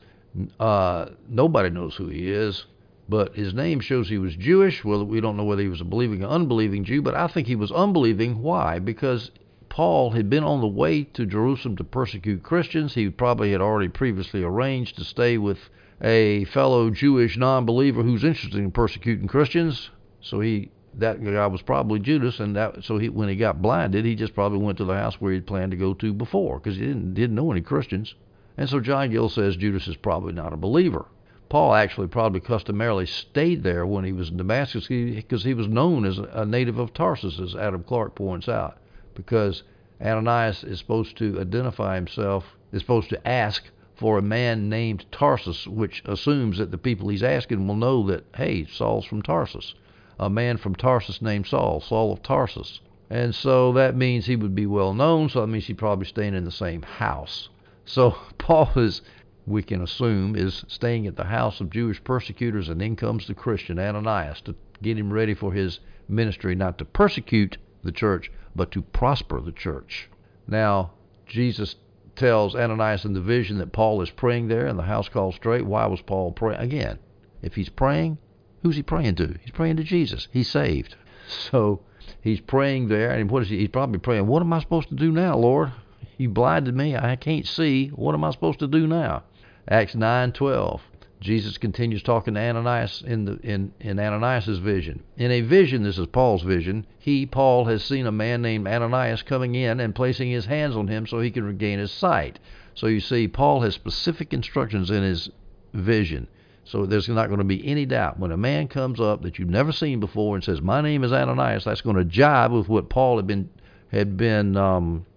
[0.59, 2.65] Uh, nobody knows who he is
[3.09, 4.83] but his name shows he was Jewish.
[4.83, 7.47] Well, we don't know whether he was a believing or unbelieving Jew, but I think
[7.47, 8.41] he was unbelieving.
[8.41, 8.79] Why?
[8.79, 9.31] Because
[9.69, 12.95] Paul had been on the way to Jerusalem to persecute Christians.
[12.95, 15.69] He probably had already previously arranged to stay with
[16.01, 19.89] a fellow Jewish non-believer who's interested in persecuting Christians.
[20.21, 24.05] So he that guy was probably Judas, and that so he when he got blinded,
[24.05, 26.77] he just probably went to the house where he'd planned to go to before because
[26.77, 28.15] he didn't didn't know any Christians.
[28.57, 31.05] And so John Gill says Judas is probably not a believer.
[31.49, 36.05] Paul actually probably customarily stayed there when he was in Damascus because he was known
[36.05, 38.77] as a native of Tarsus, as Adam Clarke points out
[39.13, 39.63] because
[40.01, 43.63] Ananias is supposed to identify himself, is supposed to ask
[43.97, 48.25] for a man named Tarsus, which assumes that the people he's asking will know that,
[48.35, 49.73] hey, Saul's from Tarsus.
[50.19, 52.79] A man from Tarsus named Saul, Saul of Tarsus.
[53.09, 56.35] And so that means he would be well known, so that means he's probably staying
[56.35, 57.49] in the same house.
[57.85, 59.01] So Paul is,
[59.47, 63.33] we can assume, is staying at the house of Jewish persecutors, and in comes the
[63.33, 68.71] Christian Ananias to get him ready for his ministry, not to persecute the church, but
[68.71, 70.09] to prosper the church.
[70.47, 70.91] Now,
[71.25, 71.75] Jesus
[72.17, 75.65] tells Ananias in the vision that Paul is praying there and the house called Straight.
[75.65, 76.59] Why was Paul praying?
[76.59, 76.99] Again,
[77.41, 78.17] if he's praying,
[78.63, 79.37] who's he praying to?
[79.41, 80.27] He's praying to Jesus.
[80.31, 80.95] He's saved.
[81.51, 81.81] So
[82.21, 83.57] he's praying there, and what is he?
[83.59, 85.73] He's probably praying, What am I supposed to do now, Lord?
[86.17, 86.95] You blinded me.
[86.95, 87.89] I can't see.
[87.89, 89.23] What am I supposed to do now?
[89.67, 90.79] Acts 9:12.
[91.19, 95.01] Jesus continues talking to Ananias in the in in Ananias's vision.
[95.17, 96.85] In a vision, this is Paul's vision.
[96.99, 100.87] He, Paul, has seen a man named Ananias coming in and placing his hands on
[100.87, 102.37] him so he can regain his sight.
[102.75, 105.31] So you see, Paul has specific instructions in his
[105.73, 106.27] vision.
[106.63, 109.49] So there's not going to be any doubt when a man comes up that you've
[109.49, 112.89] never seen before and says, "My name is Ananias," that's going to jibe with what
[112.89, 113.49] Paul had been
[113.87, 115.07] had been um,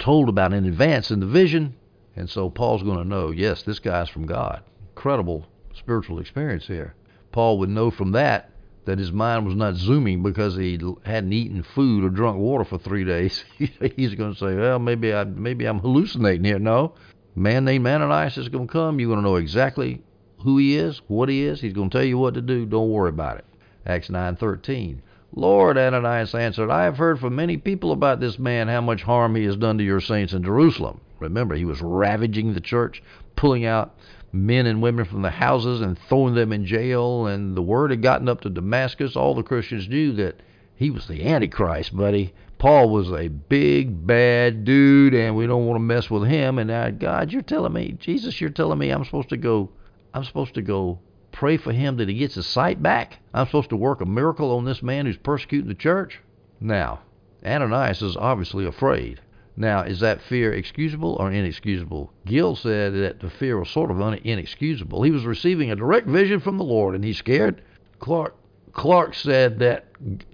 [0.00, 1.76] told about in advance in the vision,
[2.16, 4.62] and so Paul's going to know, yes, this guy's from God
[5.08, 6.94] incredible spiritual experience here.
[7.32, 8.50] Paul would know from that
[8.84, 12.76] that his mind was not zooming because he hadn't eaten food or drunk water for
[12.76, 13.42] three days.
[13.96, 16.92] He's going to say, "Well, maybe I maybe I'm hallucinating here." No,
[17.34, 19.00] man named Ananias is going to come.
[19.00, 20.02] You're going to know exactly
[20.40, 21.62] who he is, what he is.
[21.62, 22.66] He's going to tell you what to do.
[22.66, 23.46] Don't worry about it.
[23.86, 24.98] Acts 9:13.
[25.34, 29.36] Lord, Ananias answered, I have heard from many people about this man how much harm
[29.36, 31.00] he has done to your saints in Jerusalem.
[31.18, 33.02] Remember, he was ravaging the church,
[33.36, 33.94] pulling out
[34.32, 37.26] men and women from the houses and throwing them in jail.
[37.26, 39.16] And the word had gotten up to Damascus.
[39.16, 40.40] All the Christians knew that
[40.76, 42.34] he was the Antichrist, buddy.
[42.58, 46.58] Paul was a big bad dude, and we don't want to mess with him.
[46.58, 49.70] And now, God, you're telling me, Jesus, you're telling me I'm supposed to go,
[50.12, 50.98] I'm supposed to go
[51.30, 53.18] pray for him that he gets his sight back.
[53.32, 56.20] I'm supposed to work a miracle on this man who's persecuting the church.
[56.60, 57.00] Now,
[57.46, 59.20] Ananias is obviously afraid.
[59.58, 62.12] Now, is that fear excusable or inexcusable?
[62.24, 65.02] Gill said that the fear was sort of inexcusable.
[65.02, 67.60] He was receiving a direct vision from the Lord, and he's scared.
[67.98, 68.36] Clarke
[68.72, 69.86] Clarke said that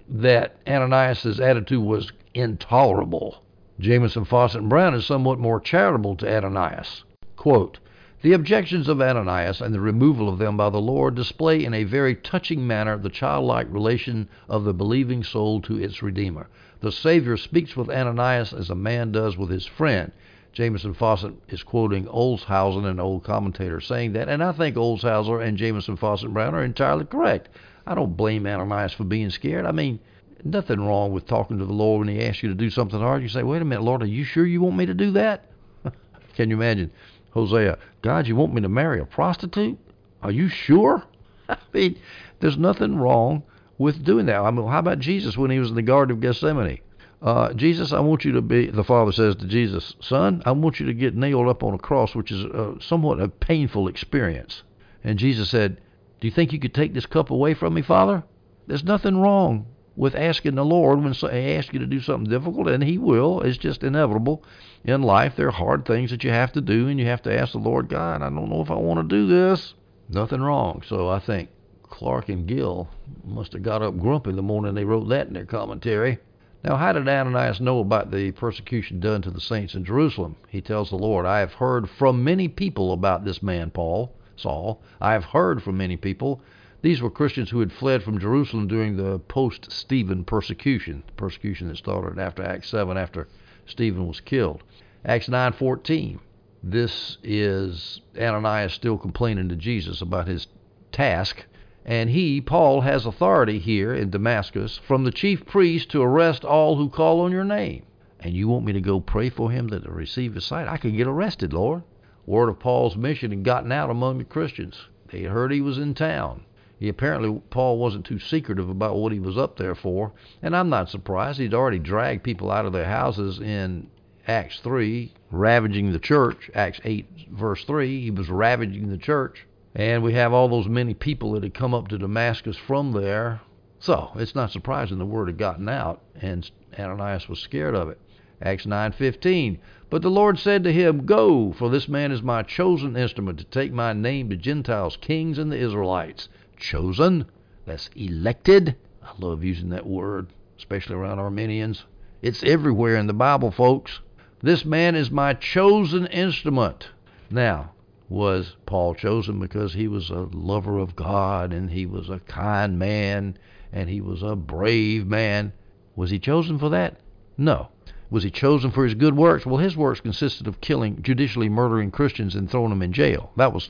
[0.07, 3.43] that Ananias's attitude was intolerable.
[3.79, 7.03] Jamieson, Fausset and Brown is somewhat more charitable to Ananias.
[7.35, 7.79] Quote,
[8.25, 11.83] the objections of Ananias and the removal of them by the Lord display in a
[11.83, 16.47] very touching manner the childlike relation of the believing soul to its Redeemer.
[16.79, 20.11] The Savior speaks with Ananias as a man does with his friend.
[20.53, 25.55] Jamieson Fausset is quoting Olshausen, an old commentator, saying that, and I think Olshausen and
[25.55, 27.49] Jamieson Fausset Brown are entirely correct.
[27.85, 29.67] I don't blame Ananias for being scared.
[29.67, 29.99] I mean,
[30.43, 33.21] nothing wrong with talking to the Lord when He asks you to do something hard.
[33.21, 35.45] You say, "Wait a minute, Lord, are you sure you want me to do that?"
[36.35, 36.89] Can you imagine
[37.29, 37.77] Hosea?
[38.05, 39.79] God, you want me to marry a prostitute?
[40.21, 41.03] Are you sure?
[41.49, 41.97] I mean,
[42.39, 43.41] there's nothing wrong
[43.79, 44.41] with doing that.
[44.41, 46.81] I mean, how about Jesus when he was in the Garden of Gethsemane?
[47.19, 50.79] Uh, Jesus, I want you to be, the Father says to Jesus, Son, I want
[50.79, 54.61] you to get nailed up on a cross, which is uh, somewhat a painful experience.
[55.03, 55.81] And Jesus said,
[56.19, 58.23] Do you think you could take this cup away from me, Father?
[58.67, 59.65] There's nothing wrong
[59.95, 63.41] with asking the Lord when He asks you to do something difficult, and He will.
[63.41, 64.43] It's just inevitable
[64.83, 65.35] in life.
[65.35, 67.59] There are hard things that you have to do, and you have to ask the
[67.59, 69.73] Lord, God, I don't know if I want to do this.
[70.09, 70.83] Nothing wrong.
[70.85, 71.49] So I think
[71.83, 72.89] Clarke and Gill
[73.23, 76.19] must have got up grumpy the morning they wrote that in their commentary.
[76.63, 80.35] Now, how did Ananias know about the persecution done to the saints in Jerusalem?
[80.49, 84.81] He tells the Lord, I have heard from many people about this man, Paul, Saul.
[84.99, 86.41] I have heard from many people.
[86.81, 91.67] These were Christians who had fled from Jerusalem during the post Stephen persecution, the persecution
[91.69, 93.27] that started after Acts 7, after
[93.65, 94.63] Stephen was killed.
[95.03, 96.19] Acts 9:14.
[96.61, 100.47] This is Ananias still complaining to Jesus about his
[100.91, 101.45] task
[101.87, 106.77] and he, Paul, has authority here in Damascus from the chief priest to arrest all
[106.77, 107.83] who call on your name.
[108.19, 110.67] And you want me to go pray for him that to receive his sight?
[110.67, 111.83] I could get arrested, Lord.
[112.25, 114.89] Word of Paul's mission had gotten out among the Christians.
[115.11, 116.45] They heard he was in town.
[116.77, 120.11] He apparently Paul wasn't too secretive about what he was up there for,
[120.41, 121.39] and I'm not surprised.
[121.39, 123.87] He'd already dragged people out of their houses in
[124.27, 126.49] Acts 3, ravaging the church.
[126.53, 129.45] Acts 8 verse 3, he was ravaging the church.
[129.73, 133.41] And we have all those many people that had come up to Damascus from there.
[133.79, 137.99] So it's not surprising the word had gotten out, and Ananias was scared of it.
[138.41, 139.59] Acts 9:15.
[139.89, 143.45] But the Lord said to him, Go, for this man is my chosen instrument to
[143.45, 146.27] take my name to Gentiles, kings, and the Israelites.
[146.65, 147.25] Chosen?
[147.67, 148.75] That's elected.
[149.03, 151.85] I love using that word, especially around Arminians.
[152.23, 153.99] It's everywhere in the Bible, folks.
[154.41, 156.89] This man is my chosen instrument.
[157.29, 157.73] Now,
[158.09, 162.79] was Paul chosen because he was a lover of God and he was a kind
[162.79, 163.37] man
[163.71, 165.53] and he was a brave man?
[165.95, 166.99] Was he chosen for that?
[167.37, 167.67] No.
[168.09, 169.45] Was he chosen for his good works?
[169.45, 173.31] Well, his works consisted of killing, judicially murdering Christians and throwing them in jail.
[173.37, 173.69] That was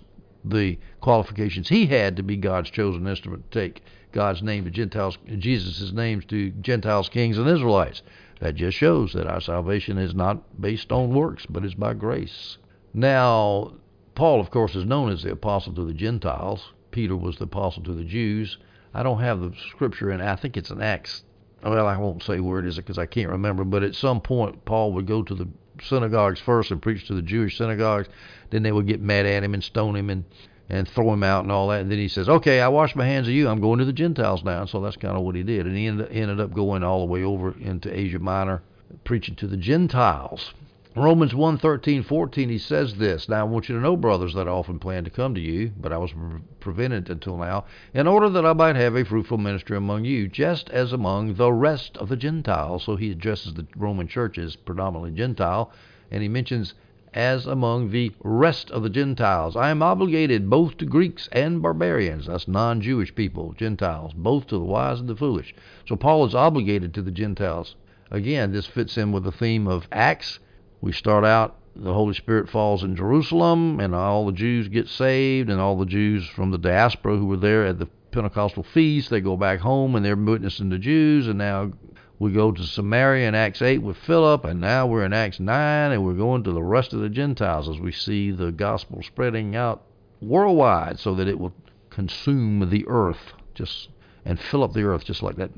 [0.49, 5.17] the qualifications he had to be God's chosen instrument to take God's name to Gentiles,
[5.37, 8.01] Jesus' names to Gentiles, kings, and Israelites.
[8.39, 12.57] That just shows that our salvation is not based on works, but is by grace.
[12.93, 13.73] Now,
[14.13, 16.73] Paul, of course, is known as the apostle to the Gentiles.
[16.91, 18.57] Peter was the apostle to the Jews.
[18.93, 20.21] I don't have the scripture in.
[20.21, 21.23] I think it's in Acts.
[21.63, 23.63] Well, I won't say where it is because I can't remember.
[23.63, 25.47] But at some point, Paul would go to the
[25.81, 28.09] synagogues first and preach to the Jewish synagogues.
[28.49, 30.09] Then they would get mad at him and stone him.
[30.09, 30.23] And
[30.69, 31.81] and throw him out and all that.
[31.81, 33.47] And then he says, "Okay, I wash my hands of you.
[33.47, 35.75] I'm going to the Gentiles now." And so that's kind of what he did, and
[35.75, 38.61] he ended, ended up going all the way over into Asia Minor,
[39.03, 40.53] preaching to the Gentiles.
[40.97, 43.27] Romans 1, 13, 14, he says this.
[43.27, 45.73] Now I want you to know, brothers, that I often planned to come to you,
[45.77, 46.13] but I was
[46.61, 50.69] prevented until now, in order that I might have a fruitful ministry among you, just
[50.69, 52.85] as among the rest of the Gentiles.
[52.85, 55.69] So he addresses the Roman church as predominantly Gentile,
[56.11, 56.75] and he mentions
[57.13, 59.57] as among the rest of the Gentiles.
[59.57, 64.57] I am obligated both to Greeks and barbarians, that's non Jewish people, Gentiles, both to
[64.57, 65.53] the wise and the foolish.
[65.85, 67.75] So Paul is obligated to the Gentiles.
[68.11, 70.39] Again, this fits in with the theme of Acts
[70.81, 75.49] we start out, the Holy Spirit falls in Jerusalem, and all the Jews get saved,
[75.49, 79.19] and all the Jews from the diaspora who were there at the Pentecostal feast, they
[79.19, 81.71] go back home and they're witnessing the Jews, and now
[82.17, 85.91] we go to Samaria in Acts 8 with Philip, and now we're in Acts 9,
[85.91, 89.55] and we're going to the rest of the Gentiles as we see the gospel spreading
[89.55, 89.83] out
[90.21, 91.53] worldwide so that it will
[91.89, 93.89] consume the earth just
[94.25, 95.51] and fill up the earth just like that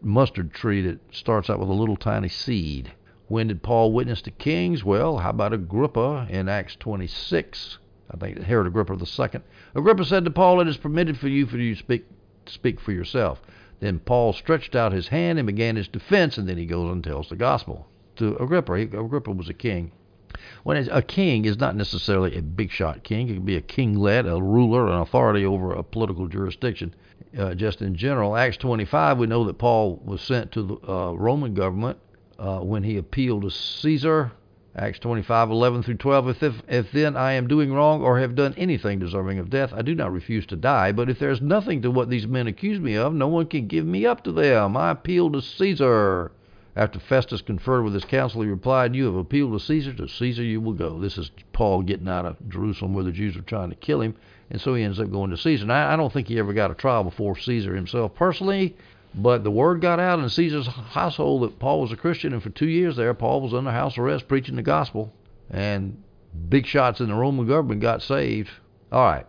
[0.00, 2.90] mustard tree that starts out with a little tiny seed.
[3.28, 4.84] When did Paul witness to kings?
[4.84, 7.76] Well, how about Agrippa in Acts 26?
[8.10, 9.42] I think Herod Agrippa II.
[9.74, 12.06] Agrippa said to Paul, It is permitted for you for you to speak,
[12.46, 13.42] speak for yourself.
[13.80, 17.04] Then Paul stretched out his hand and began his defense, and then he goes and
[17.04, 17.86] tells the gospel
[18.16, 18.72] to Agrippa.
[18.72, 19.92] Agrippa was a king.
[20.62, 24.26] When a king is not necessarily a big shot king, it can be a kinglet,
[24.26, 26.94] a ruler, an authority over a political jurisdiction.
[27.38, 31.12] Uh, just in general, Acts 25, we know that Paul was sent to the uh,
[31.12, 31.98] Roman government
[32.38, 34.32] uh, when he appealed to Caesar.
[34.76, 36.28] Acts 25, 11 through 12.
[36.28, 39.72] If, if, if then I am doing wrong or have done anything deserving of death,
[39.74, 40.92] I do not refuse to die.
[40.92, 43.66] But if there is nothing to what these men accuse me of, no one can
[43.66, 44.76] give me up to them.
[44.76, 46.30] I appeal to Caesar.
[46.76, 50.44] After Festus conferred with his council, he replied, You have appealed to Caesar, to Caesar
[50.44, 51.00] you will go.
[51.00, 54.14] This is Paul getting out of Jerusalem where the Jews were trying to kill him,
[54.48, 55.66] and so he ends up going to Caesar.
[55.66, 58.76] Now, I don't think he ever got a trial before Caesar himself personally.
[59.20, 62.50] But the word got out in Caesar's household that Paul was a Christian, and for
[62.50, 65.12] two years there, Paul was under house arrest preaching the gospel,
[65.50, 66.00] and
[66.48, 68.50] big shots in the Roman government got saved.
[68.92, 69.26] All right,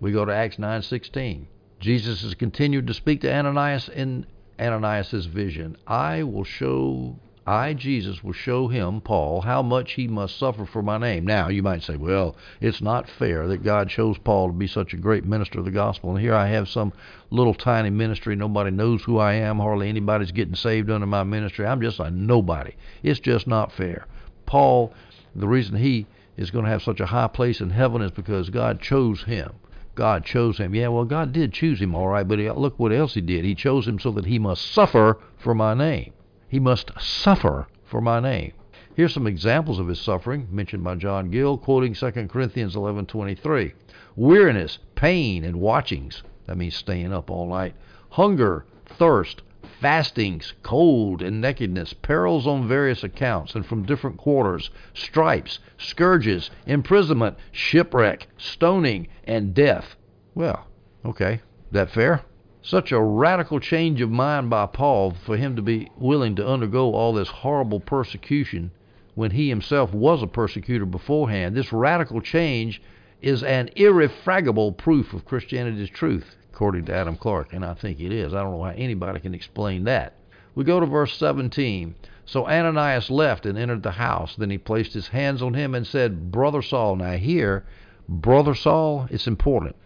[0.00, 1.48] we go to Acts 9:16.
[1.80, 4.24] Jesus has continued to speak to Ananias in
[4.58, 5.76] Ananias's vision.
[5.86, 7.16] I will show
[7.48, 11.24] I, Jesus, will show him, Paul, how much he must suffer for my name.
[11.24, 14.92] Now, you might say, well, it's not fair that God chose Paul to be such
[14.92, 16.92] a great minister of the gospel, and here I have some
[17.30, 18.34] little tiny ministry.
[18.34, 19.60] Nobody knows who I am.
[19.60, 21.64] Hardly anybody's getting saved under my ministry.
[21.64, 22.72] I'm just a nobody.
[23.04, 24.06] It's just not fair.
[24.44, 24.92] Paul,
[25.32, 28.50] the reason he is going to have such a high place in heaven is because
[28.50, 29.52] God chose him.
[29.94, 30.74] God chose him.
[30.74, 33.44] Yeah, well, God did choose him, all right, but look what else he did.
[33.44, 36.12] He chose him so that he must suffer for my name.
[36.56, 38.54] He must suffer for my name.
[38.94, 43.74] Here's some examples of his suffering mentioned by John Gill, quoting 2 Corinthians 11:23.
[44.16, 46.22] Weariness, pain, and watchings.
[46.46, 47.74] That means staying up all night.
[48.08, 49.42] Hunger, thirst,
[49.82, 57.36] fastings, cold, and nakedness, perils on various accounts and from different quarters, stripes, scourges, imprisonment,
[57.52, 59.94] shipwreck, stoning, and death.
[60.34, 60.66] Well,
[61.04, 61.42] okay.
[61.70, 62.22] That fair?
[62.66, 66.92] Such a radical change of mind by Paul for him to be willing to undergo
[66.92, 68.72] all this horrible persecution
[69.14, 71.54] when he himself was a persecutor beforehand.
[71.54, 72.82] This radical change
[73.22, 78.12] is an irrefragable proof of Christianity's truth, according to Adam Clarke, and I think it
[78.12, 78.34] is.
[78.34, 80.14] I don't know how anybody can explain that.
[80.56, 81.94] We go to verse 17.
[82.24, 84.34] So Ananias left and entered the house.
[84.34, 86.96] Then he placed his hands on him and said, Brother Saul.
[86.96, 87.64] Now, here,
[88.08, 89.76] Brother Saul, it's important.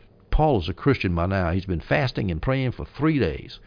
[0.41, 1.51] Paul is a Christian by now.
[1.51, 3.61] He's been fasting and praying for three days.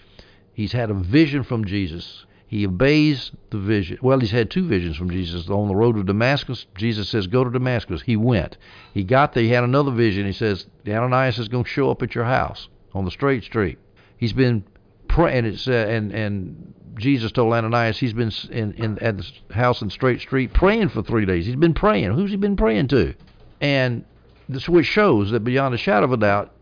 [0.55, 2.25] He's had a vision from Jesus.
[2.47, 3.99] He obeys the vision.
[4.01, 5.47] Well, he's had two visions from Jesus.
[5.51, 8.01] On the road to Damascus, Jesus says, Go to Damascus.
[8.01, 8.57] He went.
[8.91, 9.43] He got there.
[9.43, 10.25] He had another vision.
[10.25, 13.77] He says, Ananias is going to show up at your house on the straight street.
[14.17, 14.63] He's been
[15.07, 15.45] praying.
[15.45, 19.91] It's, uh, and, and Jesus told Ananias he's been in, in at the house in
[19.91, 21.45] Straight Street praying for three days.
[21.45, 22.13] He's been praying.
[22.13, 23.13] Who's he been praying to?
[23.61, 24.05] And
[24.49, 26.52] this which shows that beyond a shadow of a doubt,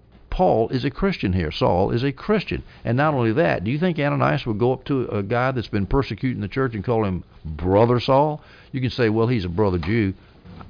[0.42, 1.52] Paul is a Christian here.
[1.52, 2.64] Saul is a Christian.
[2.84, 5.68] And not only that, do you think Ananias would go up to a guy that's
[5.68, 8.42] been persecuting the church and call him Brother Saul?
[8.72, 10.16] You can say, well, he's a brother Jew.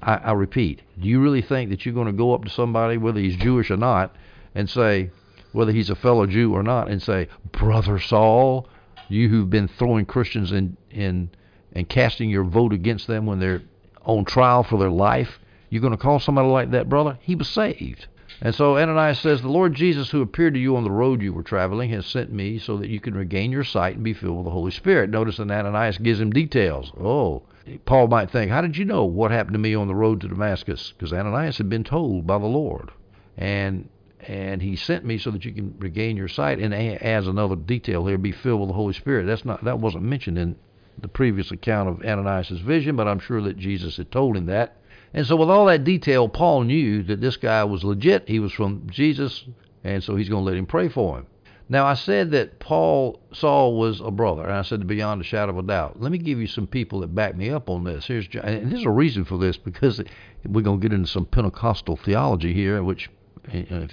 [0.01, 2.97] I, I repeat, do you really think that you're going to go up to somebody,
[2.97, 4.13] whether he's Jewish or not,
[4.53, 5.09] and say,
[5.53, 8.67] whether he's a fellow Jew or not, and say, Brother Saul,
[9.07, 11.29] you who've been throwing Christians in, in
[11.71, 13.61] and casting your vote against them when they're
[14.03, 17.17] on trial for their life, you're going to call somebody like that brother?
[17.21, 18.07] He was saved.
[18.43, 21.31] And so Ananias says, The Lord Jesus, who appeared to you on the road you
[21.31, 24.37] were traveling, has sent me so that you can regain your sight and be filled
[24.37, 25.11] with the Holy Spirit.
[25.11, 26.91] Notice that Ananias gives him details.
[26.99, 27.43] Oh,
[27.85, 30.27] Paul might think, How did you know what happened to me on the road to
[30.27, 30.91] Damascus?
[30.91, 32.91] Because Ananias had been told by the Lord.
[33.37, 33.87] and
[34.27, 36.59] and he sent me so that you can regain your sight.
[36.59, 39.25] And as another detail here, be filled with the Holy Spirit.
[39.25, 40.55] That's not that wasn't mentioned in
[40.99, 44.77] the previous account of Ananias' vision, but I'm sure that Jesus had told him that.
[45.13, 48.29] And so, with all that detail, Paul knew that this guy was legit.
[48.29, 49.45] He was from Jesus,
[49.83, 51.27] and so he's going to let him pray for him.
[51.71, 55.53] Now, I said that Paul Saul was a brother, and I said beyond a shadow
[55.53, 56.01] of a doubt.
[56.01, 58.05] Let me give you some people that back me up on this.
[58.05, 60.01] Here's and there's a reason for this because
[60.45, 63.09] we're going to get into some Pentecostal theology here, which
[63.53, 63.87] uh,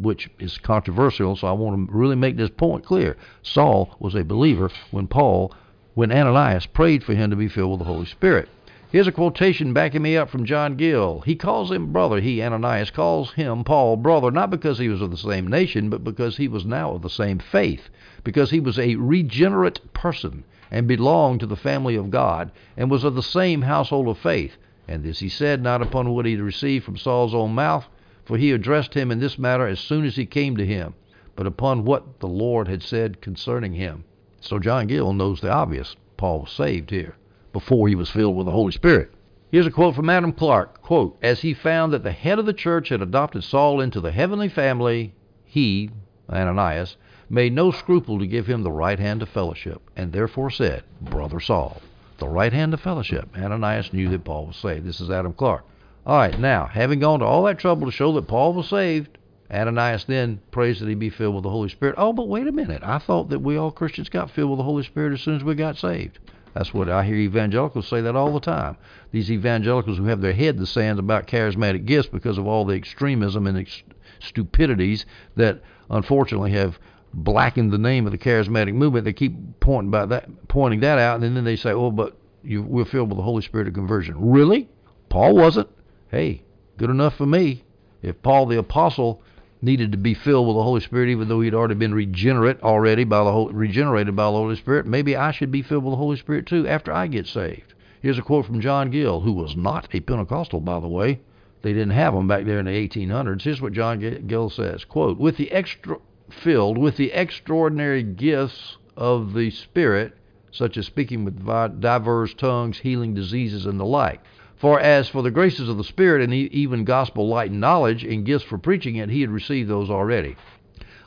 [0.00, 1.36] which is controversial.
[1.36, 3.16] So I want to really make this point clear.
[3.42, 5.54] Saul was a believer when Paul,
[5.94, 8.48] when Ananias prayed for him to be filled with the Holy Spirit.
[8.90, 11.20] Here's a quotation backing me up from John Gill.
[11.20, 12.20] He calls him brother.
[12.20, 16.02] He, Ananias, calls him, Paul, brother, not because he was of the same nation, but
[16.02, 17.90] because he was now of the same faith,
[18.24, 23.04] because he was a regenerate person and belonged to the family of God and was
[23.04, 24.56] of the same household of faith.
[24.88, 27.86] And this he said, not upon what he had received from Saul's own mouth,
[28.24, 30.94] for he addressed him in this matter as soon as he came to him,
[31.36, 34.04] but upon what the Lord had said concerning him.
[34.40, 35.94] So John Gill knows the obvious.
[36.16, 37.17] Paul was saved here
[37.52, 39.12] before he was filled with the Holy Spirit.
[39.50, 42.52] Here's a quote from Adam Clarke Quote, As he found that the head of the
[42.52, 45.90] church had adopted Saul into the heavenly family, he,
[46.30, 46.96] Ananias,
[47.30, 51.40] made no scruple to give him the right hand of fellowship, and therefore said, Brother
[51.40, 51.80] Saul.
[52.18, 53.28] The right hand of fellowship.
[53.36, 54.84] Ananias knew that Paul was saved.
[54.84, 55.64] This is Adam Clarke.
[56.04, 59.18] All right, now, having gone to all that trouble to show that Paul was saved,
[59.50, 61.94] Ananias then prays that he be filled with the Holy Spirit.
[61.96, 62.82] Oh, but wait a minute.
[62.82, 65.44] I thought that we all Christians got filled with the Holy Spirit as soon as
[65.44, 66.18] we got saved.
[66.58, 68.78] That's what I hear evangelicals say that all the time.
[69.12, 72.64] These evangelicals who have their head in the sand about charismatic gifts because of all
[72.64, 73.84] the extremism and ex-
[74.18, 75.06] stupidities
[75.36, 76.80] that unfortunately have
[77.14, 79.04] blackened the name of the charismatic movement.
[79.04, 82.64] They keep pointing about that, pointing that out, and then they say, "Oh, but you,
[82.64, 84.68] we're filled with the Holy Spirit of conversion." Really?
[85.10, 85.68] Paul wasn't.
[86.08, 86.42] Hey,
[86.76, 87.62] good enough for me.
[88.02, 89.22] If Paul the apostle
[89.60, 93.04] needed to be filled with the Holy Spirit, even though he'd already been regenerate already
[93.04, 94.86] by the Holy, regenerated by the Holy Spirit.
[94.86, 97.74] Maybe I should be filled with the Holy Spirit too after I get saved.
[98.00, 101.20] Here's a quote from John Gill, who was not a Pentecostal, by the way.
[101.62, 103.42] They didn't have them back there in the 1800s.
[103.42, 105.96] Here's what John Gill says: "Quote: With the extra
[106.30, 110.12] filled with the extraordinary gifts of the Spirit,
[110.52, 111.44] such as speaking with
[111.80, 114.20] diverse tongues, healing diseases, and the like."
[114.58, 118.26] For as for the graces of the Spirit and even gospel light and knowledge and
[118.26, 120.36] gifts for preaching it, he had received those already.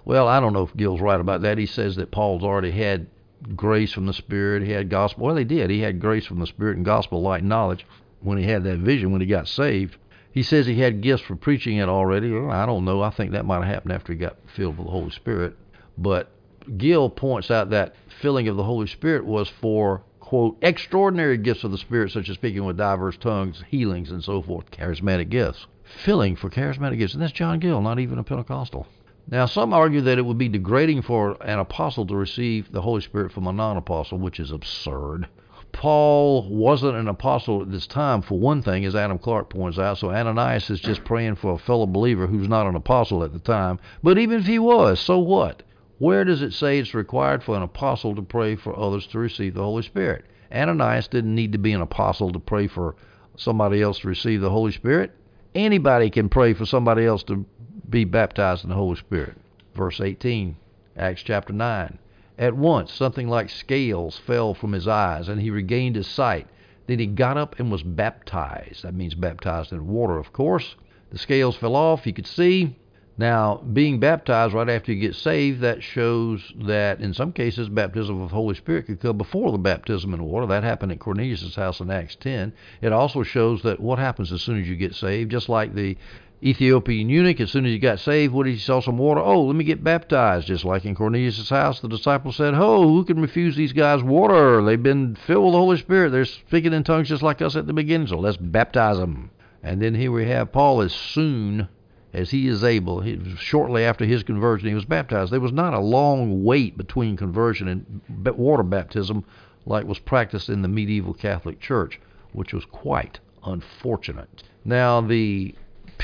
[0.05, 1.57] Well, I don't know if Gill's right about that.
[1.57, 3.07] He says that Paul's already had
[3.55, 4.63] grace from the Spirit.
[4.63, 5.25] He had gospel.
[5.25, 5.69] Well, he did.
[5.69, 7.85] He had grace from the Spirit and gospel light and knowledge
[8.21, 9.97] when he had that vision when he got saved.
[10.31, 12.31] He says he had gifts for preaching it already.
[12.31, 13.01] Well, I don't know.
[13.01, 15.57] I think that might have happened after he got filled with the Holy Spirit.
[15.97, 16.31] But
[16.77, 21.71] Gill points out that filling of the Holy Spirit was for quote, extraordinary gifts of
[21.71, 25.67] the Spirit, such as speaking with diverse tongues, healings, and so forth, charismatic gifts.
[25.83, 27.13] Filling for charismatic gifts.
[27.13, 28.87] And that's John Gill, not even a Pentecostal.
[29.29, 33.01] Now, some argue that it would be degrading for an apostle to receive the Holy
[33.01, 35.27] Spirit from a non apostle, which is absurd.
[35.73, 39.97] Paul wasn't an apostle at this time, for one thing, as Adam Clarke points out,
[39.97, 43.39] so Ananias is just praying for a fellow believer who's not an apostle at the
[43.39, 43.79] time.
[44.01, 45.63] But even if he was, so what?
[46.01, 49.53] Where does it say it's required for an apostle to pray for others to receive
[49.53, 50.25] the Holy Spirit?
[50.51, 52.95] Ananias didn't need to be an apostle to pray for
[53.37, 55.11] somebody else to receive the Holy Spirit.
[55.53, 57.45] Anybody can pray for somebody else to
[57.87, 59.37] be baptized in the Holy Spirit.
[59.75, 60.57] Verse 18,
[60.97, 61.99] Acts chapter 9.
[62.39, 66.47] At once, something like scales fell from his eyes, and he regained his sight.
[66.87, 68.81] Then he got up and was baptized.
[68.81, 70.75] That means baptized in water, of course.
[71.11, 72.05] The scales fell off.
[72.05, 72.75] He could see.
[73.17, 78.21] Now, being baptized right after you get saved, that shows that in some cases baptism
[78.21, 80.47] of the Holy Spirit could come before the baptism in water.
[80.47, 82.53] That happened at Cornelius' house in Acts 10.
[82.81, 85.97] It also shows that what happens as soon as you get saved, just like the
[86.43, 89.21] Ethiopian eunuch, as soon as he got saved, what did he saw some water?
[89.21, 90.47] Oh, let me get baptized.
[90.47, 94.63] Just like in Cornelius' house, the disciples said, Oh, who can refuse these guys water?
[94.63, 96.11] They've been filled with the Holy Spirit.
[96.11, 99.29] They're speaking in tongues just like us at the beginning, so let's baptize them.
[99.61, 101.67] And then here we have Paul as soon
[102.13, 103.01] as he is able.
[103.01, 105.31] He, shortly after his conversion, he was baptized.
[105.31, 108.01] There was not a long wait between conversion and
[108.37, 109.23] water baptism
[109.65, 111.99] like was practiced in the medieval Catholic Church,
[112.33, 114.43] which was quite unfortunate.
[114.65, 115.55] Now, the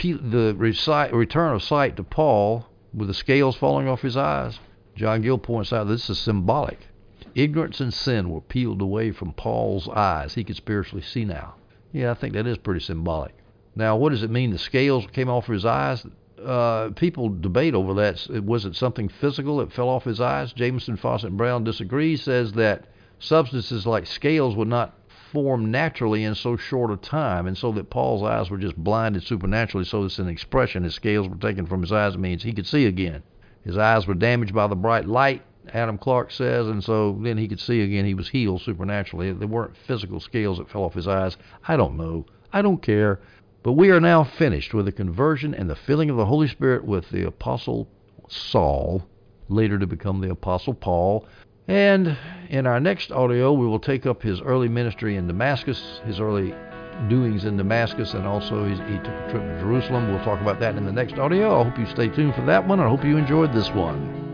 [0.04, 4.60] the return of sight to Paul, with the scales falling off his eyes,
[4.96, 6.88] John Gill points out this is symbolic.
[7.34, 10.36] Ignorance and sin were peeled away from Paul's eyes.
[10.36, 11.56] He could spiritually see now.
[11.92, 13.34] Yeah, I think that is pretty symbolic.
[13.78, 14.50] Now, what does it mean?
[14.50, 16.04] The scales came off his eyes.
[16.44, 18.28] Uh, people debate over that.
[18.44, 20.52] Was it something physical that fell off his eyes?
[20.52, 22.18] Jamieson, Fausset, and Brown disagree.
[22.18, 22.86] Says that
[23.20, 24.96] substances like scales would not
[25.32, 29.22] form naturally in so short a time, and so that Paul's eyes were just blinded
[29.22, 29.86] supernaturally.
[29.86, 30.84] So it's an expression.
[30.84, 33.22] His scales were taken from his eyes means he could see again.
[33.64, 37.48] His eyes were damaged by the bright light, Adam Clarke says, and so then he
[37.48, 38.06] could see again.
[38.06, 39.34] He was healed supernaturally.
[39.34, 41.38] There weren't physical scales that fell off his eyes.
[41.68, 42.26] I don't know.
[42.54, 43.20] I don't care.
[43.64, 46.86] But we are now finished with the conversion and the filling of the Holy Spirit
[46.86, 47.88] with the Apostle
[48.30, 49.04] Saul,
[49.50, 51.26] later to become the Apostle Paul.
[51.68, 52.18] And
[52.50, 56.54] in our next audio, we will take up his early ministry in Damascus, his early
[57.10, 60.10] doings in Damascus, and also he took a trip to Jerusalem.
[60.10, 61.60] We'll talk about that in the next audio.
[61.60, 62.80] I hope you stay tuned for that one.
[62.80, 64.27] I hope you enjoyed this one.